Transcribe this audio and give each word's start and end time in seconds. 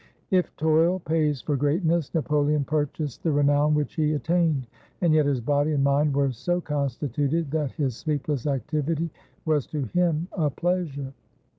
If 0.31 0.55
toil 0.57 0.97
pays 0.97 1.41
for 1.43 1.55
greatness, 1.55 2.11
Napoleon 2.15 2.63
purchased 2.63 3.21
the 3.21 3.31
re 3.31 3.43
nown 3.43 3.75
which 3.75 3.93
he 3.93 4.13
attained. 4.13 4.65
And 4.99 5.13
yet 5.13 5.27
his 5.27 5.39
body 5.41 5.73
and 5.73 5.83
mind 5.83 6.15
were 6.15 6.31
so 6.31 6.59
constituted 6.59 7.51
that 7.51 7.73
his 7.73 7.95
sleepless 7.97 8.47
activity 8.47 9.11
was 9.45 9.67
to 9.67 9.83
him 9.83 10.27
a 10.33 10.49
pleasure. 10.49 11.13